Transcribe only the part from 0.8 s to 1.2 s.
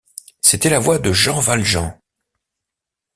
de